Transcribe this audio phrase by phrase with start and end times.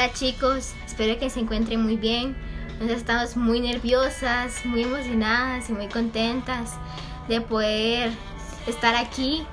[0.00, 2.34] Hola chicos, espero que se encuentren muy bien.
[2.80, 6.72] Nos estamos muy nerviosas, muy emocionadas y muy contentas
[7.28, 8.10] de poder
[8.66, 9.44] estar aquí.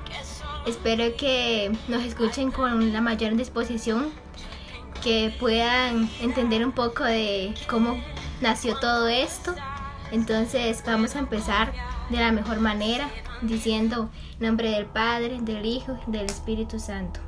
[0.66, 4.10] Espero que nos escuchen con la mayor disposición,
[5.04, 8.02] que puedan entender un poco de cómo
[8.40, 9.54] nació todo esto.
[10.12, 11.74] Entonces vamos a empezar
[12.08, 13.10] de la mejor manera
[13.42, 14.08] diciendo
[14.40, 17.27] en nombre del Padre, del Hijo del Espíritu Santo.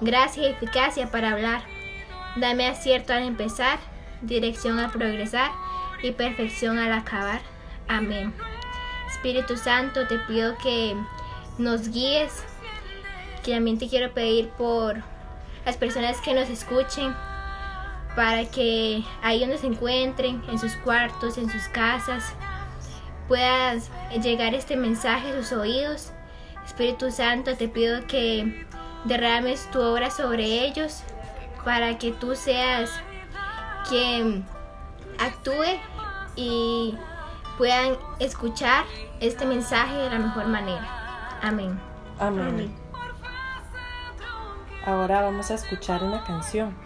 [0.00, 1.62] gracia y eficacia para hablar.
[2.36, 3.78] Dame acierto al empezar,
[4.22, 5.50] dirección al progresar
[6.02, 7.40] y perfección al acabar.
[7.88, 8.34] Amén.
[9.10, 10.94] Espíritu Santo, te pido que
[11.58, 12.44] nos guíes,
[13.52, 15.02] también te quiero pedir por
[15.64, 17.14] las personas que nos escuchen,
[18.14, 22.34] para que ahí donde se encuentren, en sus cuartos, en sus casas,
[23.28, 23.90] puedas
[24.22, 26.12] llegar este mensaje a sus oídos.
[26.64, 28.66] Espíritu Santo, te pido que
[29.04, 31.02] derrames tu obra sobre ellos
[31.64, 32.90] para que tú seas
[33.88, 34.44] quien
[35.18, 35.78] actúe
[36.36, 36.96] y
[37.58, 38.84] puedan escuchar
[39.20, 41.38] este mensaje de la mejor manera.
[41.42, 41.80] Amén.
[42.18, 42.74] Amén.
[44.84, 46.76] Ahora vamos a escuchar una canción.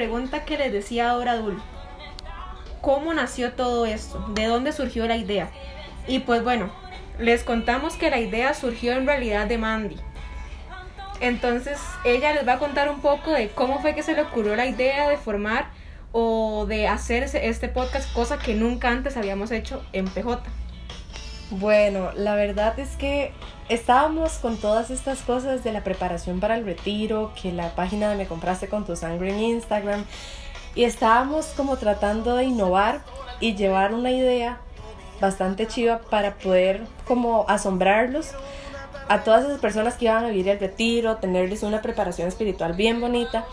[0.00, 1.60] Pregunta que les decía ahora Dul.
[2.80, 4.24] ¿Cómo nació todo esto?
[4.30, 5.50] ¿De dónde surgió la idea?
[6.06, 6.70] Y pues bueno,
[7.18, 9.96] les contamos que la idea surgió en realidad de Mandy.
[11.20, 14.56] Entonces ella les va a contar un poco de cómo fue que se le ocurrió
[14.56, 15.66] la idea de formar
[16.12, 20.40] o de hacer este podcast, cosa que nunca antes habíamos hecho en PJ.
[21.50, 23.32] Bueno, la verdad es que
[23.68, 28.14] estábamos con todas estas cosas de la preparación para el retiro, que la página de
[28.14, 30.04] Me Compraste con tu Sangre en Instagram,
[30.76, 33.00] y estábamos como tratando de innovar
[33.40, 34.60] y llevar una idea
[35.20, 38.30] bastante chiva para poder como asombrarlos
[39.08, 43.00] a todas esas personas que iban a vivir el retiro, tenerles una preparación espiritual bien
[43.00, 43.44] bonita.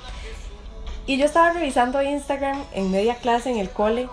[1.08, 4.08] Y yo estaba revisando Instagram en media clase en el cole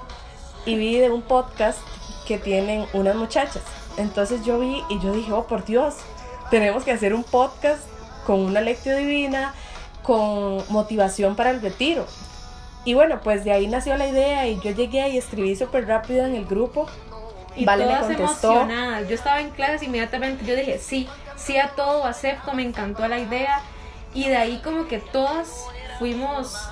[0.65, 1.81] y vi de un podcast
[2.27, 3.63] que tienen unas muchachas.
[3.97, 5.95] Entonces yo vi y yo dije, oh por Dios,
[6.51, 7.83] tenemos que hacer un podcast
[8.27, 9.55] con una lectio divina,
[10.03, 12.07] con motivación para el retiro.
[12.85, 16.27] Y bueno, pues de ahí nació la idea y yo llegué y escribí súper rápido
[16.27, 16.87] en el grupo.
[17.57, 18.53] Y vale, todas me contestó.
[18.53, 19.09] emocionadas.
[19.09, 23.19] Yo estaba en clase inmediatamente yo dije, sí, sí a todo, acepto, me encantó la
[23.19, 23.61] idea.
[24.13, 25.65] Y de ahí como que todas
[25.99, 26.69] fuimos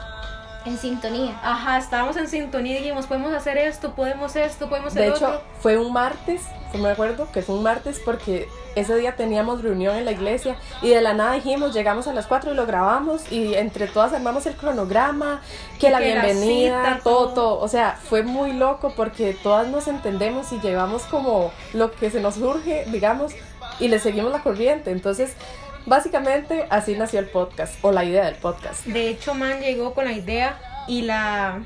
[0.65, 1.39] en sintonía.
[1.43, 5.41] Ajá, estábamos en sintonía y dijimos, podemos hacer esto, podemos esto, podemos hacer De hecho,
[5.61, 6.43] fue un martes,
[6.78, 10.91] me acuerdo que fue un martes porque ese día teníamos reunión en la iglesia y
[10.91, 14.47] de la nada dijimos, llegamos a las 4 y lo grabamos y entre todas armamos
[14.47, 15.43] el cronograma,
[15.78, 17.61] que la bienvenida, todo, todo.
[17.61, 22.20] O sea, fue muy loco porque todas nos entendemos y llevamos como lo que se
[22.20, 23.32] nos surge, digamos,
[23.79, 24.91] y le seguimos la corriente.
[24.91, 25.35] Entonces,
[25.87, 28.87] Básicamente así nació el podcast o la idea del podcast.
[28.87, 31.62] De hecho, Man llegó con la idea y la,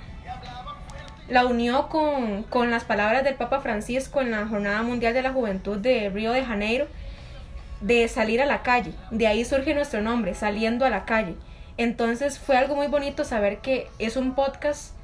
[1.28, 5.32] la unió con, con las palabras del Papa Francisco en la Jornada Mundial de la
[5.32, 6.86] Juventud de Río de Janeiro
[7.80, 8.92] de salir a la calle.
[9.10, 11.36] De ahí surge nuestro nombre, saliendo a la calle.
[11.76, 14.94] Entonces fue algo muy bonito saber que es un podcast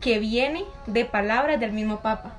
[0.00, 2.32] que viene de palabras del mismo Papa.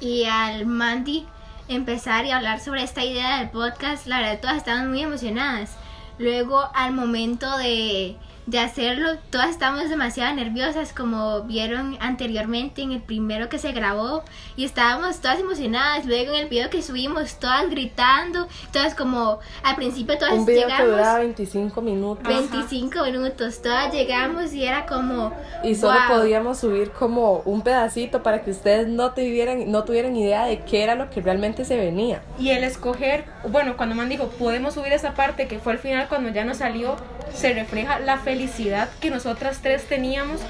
[0.00, 1.26] Y al Mandy
[1.68, 5.76] empezar y hablar sobre esta idea del podcast, la verdad todas estaban muy emocionadas.
[6.18, 8.16] Luego al momento de
[8.46, 9.16] de hacerlo.
[9.30, 14.22] Todas estamos demasiado nerviosas como vieron anteriormente en el primero que se grabó
[14.56, 16.06] y estábamos todas emocionadas.
[16.06, 20.68] Luego en el video que subimos todas gritando, todas como al principio todas Un video
[20.68, 20.86] llegamos.
[20.86, 25.32] que duraba 25 minutos 25 minutos, todas llegamos y era como
[25.62, 26.18] y solo wow.
[26.18, 30.82] podíamos subir como un pedacito para que ustedes no tuvieran, no tuvieran idea de qué
[30.82, 32.22] era lo que realmente se venía.
[32.38, 36.08] Y el escoger, bueno, cuando Man dijo, podemos subir esa parte que fue al final
[36.08, 36.96] cuando ya nos salió,
[37.34, 40.40] se refleja la felicidad que nosotras tres teníamos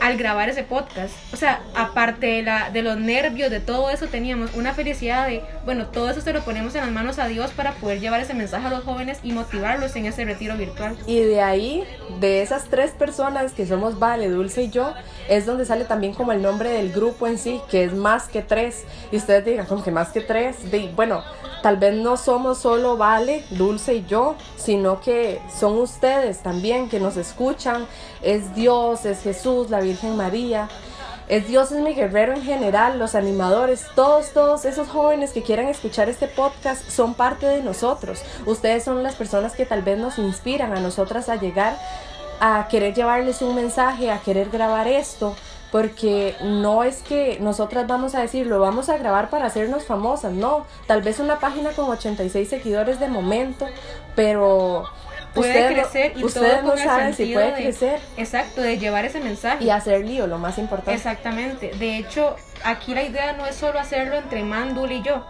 [0.00, 1.12] al grabar ese podcast.
[1.32, 5.42] O sea, aparte de, la, de los nervios, de todo eso, teníamos una felicidad de,
[5.64, 8.34] bueno, todo eso se lo ponemos en las manos a Dios para poder llevar ese
[8.34, 10.96] mensaje a los jóvenes y motivarlos en ese retiro virtual.
[11.06, 11.84] Y de ahí,
[12.20, 14.94] de esas tres personas que somos Vale, Dulce y yo,
[15.28, 18.42] es donde sale también como el nombre del grupo en sí, que es más que
[18.42, 18.84] tres.
[19.10, 20.70] Y ustedes digan, como que más que tres?
[20.70, 21.24] De, bueno,
[21.62, 27.00] tal vez no somos solo Vale, Dulce y yo, sino que son ustedes también que
[27.00, 27.86] nos escuchan.
[28.22, 30.68] Es Dios, es Jesús, la Virgen María.
[31.28, 35.68] Es Dios, es mi guerrero en general, los animadores, todos, todos esos jóvenes que quieran
[35.68, 38.22] escuchar este podcast son parte de nosotros.
[38.46, 41.76] Ustedes son las personas que tal vez nos inspiran a nosotras a llegar
[42.40, 45.34] a querer llevarles un mensaje, a querer grabar esto,
[45.72, 50.32] porque no es que nosotras vamos a decir, lo vamos a grabar para hacernos famosas,
[50.32, 53.66] no, tal vez una página con 86 seguidores de momento,
[54.14, 54.84] pero
[55.34, 58.78] Puede ustedes no- crecer y ustedes todo no saben si puede de- crecer Exacto, de
[58.78, 59.62] llevar ese mensaje.
[59.64, 60.94] y hacer lío, lo más importante.
[60.94, 61.72] Exactamente.
[61.78, 62.34] De hecho,
[62.64, 65.24] aquí la idea no es solo hacerlo entre Man, Dul y yo.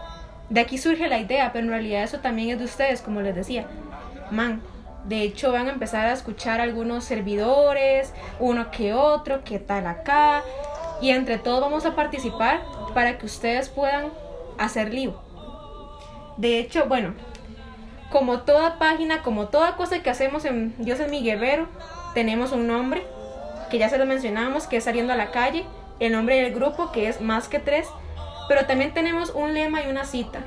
[0.49, 3.35] De aquí surge la idea, pero en realidad eso también es de ustedes, como les
[3.35, 3.67] decía.
[4.31, 4.61] Man,
[5.05, 10.43] de hecho van a empezar a escuchar algunos servidores, uno que otro, qué tal acá.
[11.01, 12.61] Y entre todos vamos a participar
[12.93, 14.09] para que ustedes puedan
[14.57, 15.21] hacer lío.
[16.37, 17.13] De hecho, bueno,
[18.09, 21.67] como toda página, como toda cosa que hacemos en Dios es mi guerrero,
[22.13, 23.05] tenemos un nombre
[23.69, 25.65] que ya se lo mencionamos, que es saliendo a la calle,
[25.99, 27.87] el nombre del grupo que es más que tres,
[28.47, 30.39] pero también tenemos un lema y una cita.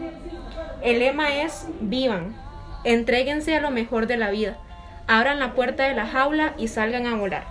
[0.83, 2.35] El lema es vivan,
[2.85, 4.57] entréguense a lo mejor de la vida,
[5.07, 7.45] abran la puerta de la jaula y salgan a volar.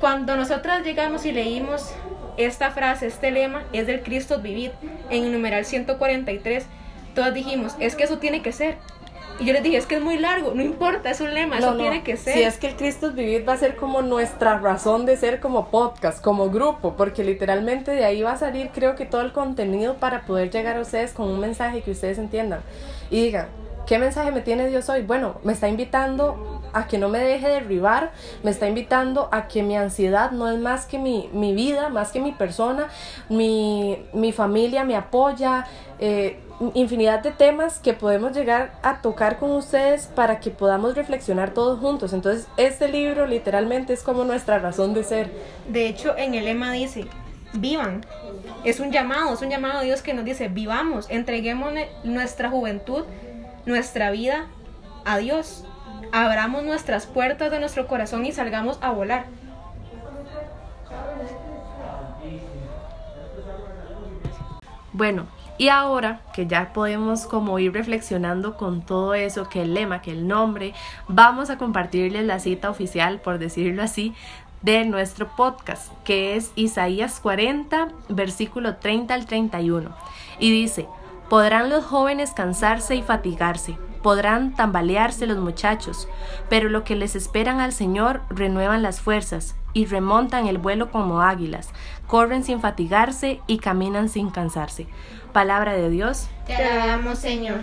[0.00, 1.92] Cuando nosotras llegamos y leímos
[2.36, 4.72] esta frase, este lema, es del Cristo Vivir,
[5.10, 6.66] en el numeral 143,
[7.14, 8.76] todas dijimos, es que eso tiene que ser.
[9.40, 11.72] Y yo les dije, es que es muy largo, no importa, es un lema, eso
[11.72, 11.78] no.
[11.78, 12.34] tiene que ser.
[12.34, 15.68] Si es que el Cristo Vivir va a ser como nuestra razón de ser como
[15.68, 19.94] podcast, como grupo, porque literalmente de ahí va a salir creo que todo el contenido
[19.94, 22.60] para poder llegar a ustedes con un mensaje que ustedes entiendan.
[23.10, 23.46] Y digan,
[23.88, 25.02] ¿qué mensaje me tiene Dios hoy?
[25.02, 28.12] Bueno, me está invitando a que no me deje derribar,
[28.42, 32.12] me está invitando a que mi ansiedad no es más que mi, mi vida, más
[32.12, 32.88] que mi persona,
[33.30, 35.66] mi, mi familia me apoya,
[35.98, 36.38] eh,
[36.74, 41.80] infinidad de temas que podemos llegar a tocar con ustedes para que podamos reflexionar todos
[41.80, 42.12] juntos.
[42.12, 45.30] Entonces, este libro literalmente es como nuestra razón de ser.
[45.66, 47.06] De hecho, en el lema dice,
[47.54, 48.04] vivan.
[48.64, 51.72] Es un llamado, es un llamado a Dios que nos dice, vivamos, entreguemos
[52.04, 53.04] nuestra juventud,
[53.68, 54.46] nuestra vida
[55.04, 55.64] a Dios.
[56.10, 59.26] Abramos nuestras puertas de nuestro corazón y salgamos a volar.
[64.92, 65.26] Bueno,
[65.58, 70.12] y ahora que ya podemos como ir reflexionando con todo eso, que el lema, que
[70.12, 70.72] el nombre,
[71.06, 74.14] vamos a compartirles la cita oficial, por decirlo así,
[74.62, 79.94] de nuestro podcast, que es Isaías 40, versículo 30 al 31.
[80.40, 80.88] Y dice,
[81.28, 86.08] podrán los jóvenes cansarse y fatigarse, podrán tambalearse los muchachos,
[86.48, 91.20] pero lo que les esperan al Señor renuevan las fuerzas y remontan el vuelo como
[91.22, 91.70] águilas,
[92.06, 94.86] corren sin fatigarse y caminan sin cansarse.
[95.32, 96.28] Palabra de Dios.
[96.46, 97.60] Te alabamos, Señor.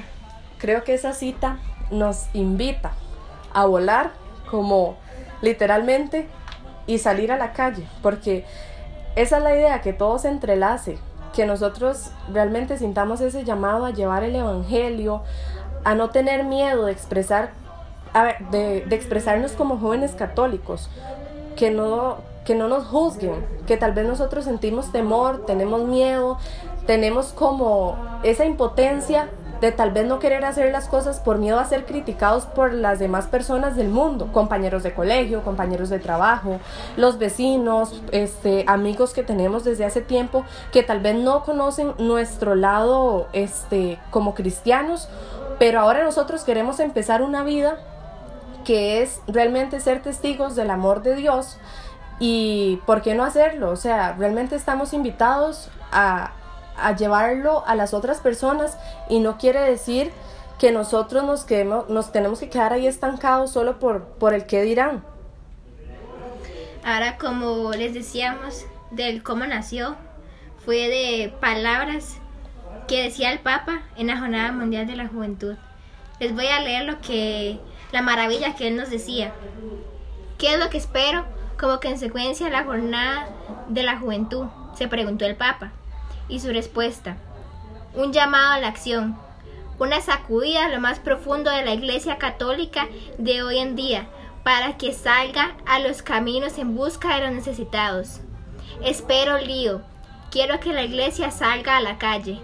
[0.59, 1.57] Creo que esa cita
[1.91, 2.91] nos invita
[3.53, 4.13] a volar
[4.49, 4.97] como
[5.41, 6.27] literalmente
[6.87, 8.45] y salir a la calle, porque
[9.15, 10.97] esa es la idea, que todo se entrelace,
[11.35, 15.21] que nosotros realmente sintamos ese llamado a llevar el Evangelio,
[15.83, 17.51] a no tener miedo de expresar,
[18.51, 20.89] de, de expresarnos como jóvenes católicos,
[21.57, 26.37] que no, que no nos juzguen, que tal vez nosotros sentimos temor, tenemos miedo,
[26.87, 29.29] tenemos como esa impotencia
[29.61, 32.99] de tal vez no querer hacer las cosas por miedo a ser criticados por las
[32.99, 36.59] demás personas del mundo, compañeros de colegio, compañeros de trabajo,
[36.97, 42.55] los vecinos, este, amigos que tenemos desde hace tiempo que tal vez no conocen nuestro
[42.55, 45.07] lado este, como cristianos,
[45.59, 47.77] pero ahora nosotros queremos empezar una vida
[48.65, 51.57] que es realmente ser testigos del amor de Dios
[52.19, 56.31] y por qué no hacerlo, o sea, realmente estamos invitados a,
[56.77, 58.77] a llevarlo a las otras personas
[59.09, 60.11] y no quiere decir
[60.59, 64.61] que nosotros nos, quedemos, nos tenemos que quedar ahí estancados solo por, por el que
[64.61, 65.03] dirán.
[66.83, 69.95] Ahora como les decíamos del cómo nació,
[70.63, 72.17] fue de palabras
[72.87, 75.55] que decía el Papa en la Jornada Mundial de la Juventud.
[76.19, 77.59] Les voy a leer lo que
[77.91, 79.33] la maravilla que él nos decía.
[80.37, 81.25] ¿Qué es lo que espero
[81.59, 83.29] como consecuencia de la Jornada
[83.67, 84.45] de la Juventud?
[84.75, 85.71] se preguntó el Papa.
[86.27, 87.17] Y su respuesta,
[87.93, 89.17] un llamado a la acción,
[89.77, 94.07] una sacudida a lo más profundo de la Iglesia Católica de hoy en día,
[94.43, 98.19] para que salga a los caminos en busca de los necesitados.
[98.83, 99.81] Espero lío,
[100.31, 102.39] quiero que la Iglesia salga a la calle,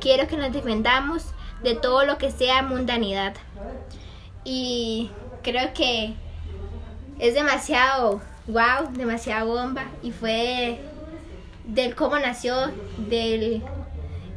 [0.00, 1.24] quiero que nos defendamos
[1.62, 3.34] de todo lo que sea mundanidad.
[4.44, 5.10] Y
[5.42, 6.14] creo que
[7.18, 10.80] es demasiado wow, demasiado bomba y fue
[11.68, 13.62] del cómo nació, del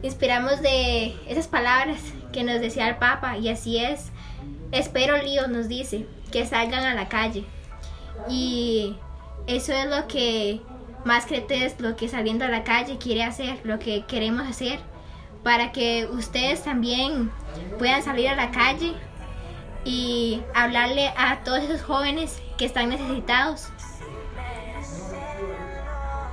[0.03, 1.99] inspiramos de esas palabras
[2.31, 4.11] que nos decía el Papa y así es.
[4.71, 7.45] Espero lío nos dice que salgan a la calle
[8.29, 8.95] y
[9.47, 10.61] eso es lo que
[11.03, 14.79] más cretes lo que saliendo a la calle quiere hacer, lo que queremos hacer
[15.43, 17.31] para que ustedes también
[17.79, 18.93] puedan salir a la calle
[19.83, 23.69] y hablarle a todos esos jóvenes que están necesitados.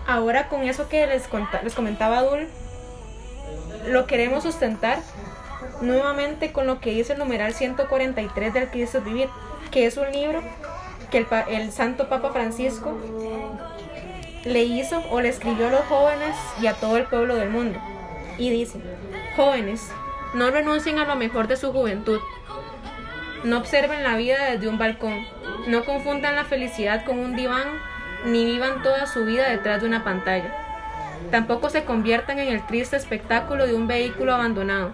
[0.09, 1.29] Ahora con eso que les,
[1.63, 2.49] les comentaba Dul,
[3.89, 5.01] lo queremos sustentar
[5.83, 9.29] nuevamente con lo que dice el numeral 143 del Cristo Vivir,
[9.71, 10.43] que es un libro
[11.11, 12.97] que el, el Santo Papa Francisco
[14.47, 17.79] le hizo o le escribió a los jóvenes y a todo el pueblo del mundo.
[18.39, 18.81] Y dice,
[19.37, 19.91] jóvenes,
[20.33, 22.21] no renuncien a lo mejor de su juventud.
[23.45, 25.27] No observen la vida desde un balcón.
[25.67, 27.69] No confundan la felicidad con un diván,
[28.25, 30.55] ni vivan toda su vida detrás de una pantalla.
[31.31, 34.93] Tampoco se conviertan en el triste espectáculo de un vehículo abandonado.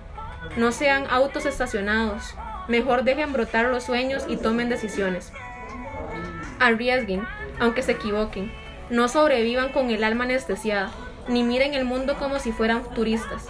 [0.57, 2.35] No sean autos estacionados.
[2.69, 5.33] Mejor dejen brotar los sueños y tomen decisiones.
[6.59, 7.27] Arriesguen,
[7.61, 8.53] aunque se equivoquen.
[8.91, 10.91] No sobrevivan con el alma anestesiada,
[11.29, 13.49] ni miren el mundo como si fueran turistas.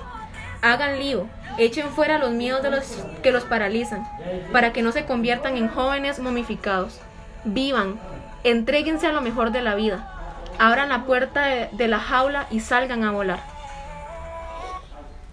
[0.63, 1.27] Hagan lío,
[1.59, 4.07] echen fuera los miedos que los paralizan,
[4.53, 7.01] para que no se conviertan en jóvenes momificados.
[7.45, 7.99] Vivan,
[8.45, 10.11] entréguense a lo mejor de la vida,
[10.59, 13.43] abran la puerta de, de la jaula y salgan a volar.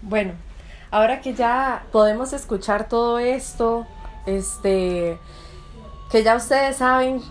[0.02, 0.32] Bueno,
[0.90, 3.86] ahora que ya podemos escuchar todo esto,
[4.26, 5.18] este,
[6.10, 7.22] que ya ustedes saben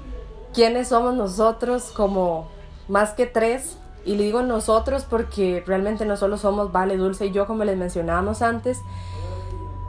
[0.54, 2.50] quiénes somos nosotros como
[2.88, 7.32] más que tres, y le digo nosotros porque realmente no solo somos Vale, Dulce y
[7.32, 8.80] yo, como les mencionábamos antes.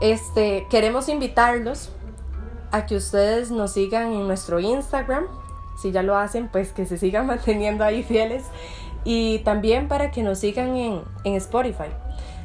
[0.01, 1.89] Este, queremos invitarlos
[2.71, 5.25] a que ustedes nos sigan en nuestro Instagram.
[5.81, 8.43] Si ya lo hacen, pues que se sigan manteniendo ahí fieles.
[9.05, 11.89] Y también para que nos sigan en, en Spotify.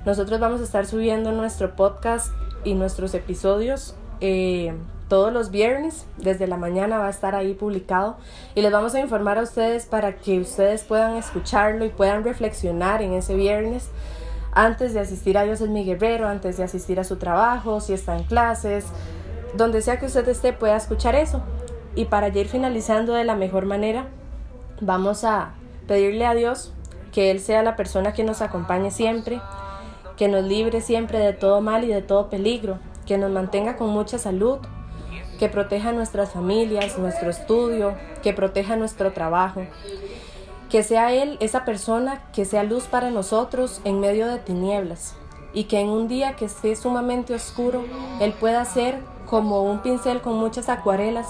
[0.05, 2.33] Nosotros vamos a estar subiendo nuestro podcast
[2.65, 4.75] y nuestros episodios eh,
[5.09, 8.19] todos los viernes, desde la mañana va a estar ahí publicado
[8.55, 13.01] y les vamos a informar a ustedes para que ustedes puedan escucharlo y puedan reflexionar
[13.01, 13.89] en ese viernes
[14.53, 17.93] antes de asistir a Dios es mi guerrero, antes de asistir a su trabajo, si
[17.93, 18.87] está en clases,
[19.55, 21.43] donde sea que usted esté pueda escuchar eso.
[21.99, 24.07] Y para ir finalizando de la mejor manera,
[24.81, 25.55] vamos a
[25.89, 26.73] pedirle a Dios
[27.11, 29.41] que Él sea la persona que nos acompañe siempre,
[30.17, 33.91] que nos libre siempre de todo mal y de todo peligro, que nos mantenga con
[33.91, 34.59] mucha salud,
[35.41, 39.67] que proteja nuestras familias, nuestro estudio, que proteja nuestro trabajo.
[40.71, 45.17] Que sea Él esa persona que sea luz para nosotros en medio de tinieblas
[45.53, 47.83] y que en un día que esté sumamente oscuro,
[48.21, 51.27] Él pueda ser como un pincel con muchas acuarelas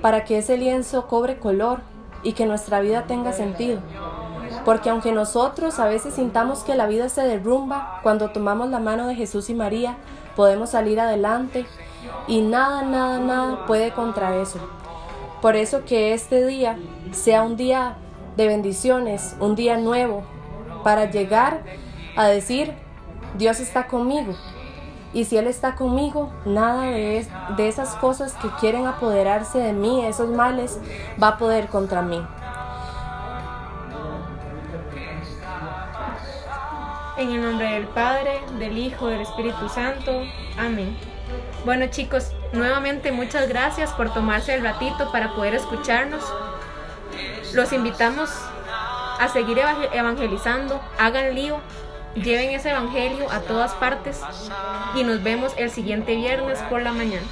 [0.00, 1.80] para que ese lienzo cobre color
[2.22, 3.80] y que nuestra vida tenga sentido.
[4.64, 9.06] Porque aunque nosotros a veces sintamos que la vida se derrumba, cuando tomamos la mano
[9.06, 9.96] de Jesús y María,
[10.36, 11.66] podemos salir adelante
[12.26, 14.58] y nada, nada, nada puede contra eso.
[15.40, 16.78] Por eso que este día
[17.12, 17.96] sea un día
[18.36, 20.22] de bendiciones, un día nuevo,
[20.84, 21.62] para llegar
[22.16, 22.74] a decir,
[23.38, 24.34] Dios está conmigo.
[25.12, 27.26] Y si Él está conmigo, nada de,
[27.56, 30.78] de esas cosas que quieren apoderarse de mí, esos males,
[31.20, 32.24] va a poder contra mí.
[37.16, 40.22] En el nombre del Padre, del Hijo, del Espíritu Santo.
[40.56, 40.96] Amén.
[41.64, 46.22] Bueno chicos, nuevamente muchas gracias por tomarse el ratito para poder escucharnos.
[47.52, 48.30] Los invitamos
[49.18, 49.60] a seguir
[49.92, 51.58] evangelizando, hagan lío,
[52.14, 54.20] lleven ese evangelio a todas partes
[54.94, 57.26] y nos vemos el siguiente viernes por la mañana.